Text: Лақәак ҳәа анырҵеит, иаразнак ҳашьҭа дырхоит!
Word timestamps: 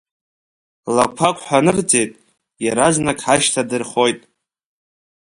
Лақәак 0.95 1.37
ҳәа 1.45 1.57
анырҵеит, 1.61 2.11
иаразнак 2.65 3.19
ҳашьҭа 3.25 3.61
дырхоит! 3.69 4.19